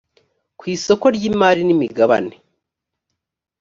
ku 0.59 0.63
isoko 0.75 1.05
ry’ 1.15 1.23
imari 1.31 1.61
n’ 1.65 1.69
imigabane 1.75 2.35